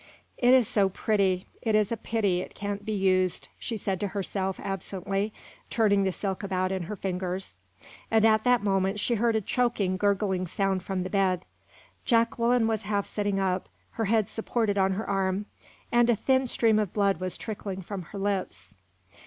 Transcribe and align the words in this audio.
"It 0.39 0.55
is 0.55 0.67
so 0.67 0.89
pretty, 0.89 1.45
it 1.61 1.75
is 1.75 1.91
a 1.91 1.95
pity 1.95 2.41
it 2.41 2.55
can't 2.55 2.83
be 2.83 2.91
used," 2.91 3.49
she 3.59 3.77
said 3.77 3.99
to 3.99 4.07
herself, 4.07 4.59
absently, 4.63 5.31
turning 5.69 6.01
the 6.05 6.11
silk 6.11 6.41
about 6.41 6.71
in 6.71 6.81
her 6.89 6.95
fingers; 6.95 7.59
and 8.09 8.25
at 8.25 8.43
that 8.43 8.63
moment 8.63 8.99
she 8.99 9.13
heard 9.13 9.35
a 9.35 9.41
choking, 9.41 9.97
gurgling 9.97 10.47
sound 10.47 10.81
from 10.81 11.03
the 11.03 11.11
bed. 11.11 11.45
Jacqueline 12.03 12.65
was 12.65 12.81
half 12.81 13.05
sitting 13.05 13.39
up, 13.39 13.69
her 13.91 14.05
head 14.05 14.27
supported 14.27 14.75
on 14.75 14.93
her 14.93 15.07
arm, 15.07 15.45
and 15.91 16.09
a 16.09 16.15
thin 16.15 16.47
stream 16.47 16.79
of 16.79 16.93
blood 16.93 17.19
was 17.19 17.37
trickling 17.37 17.83
from 17.83 18.01
her 18.01 18.17
lips. 18.17 18.73